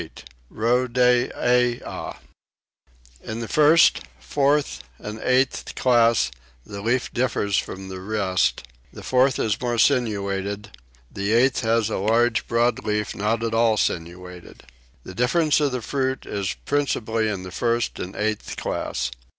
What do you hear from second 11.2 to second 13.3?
eighth has a large broad leaf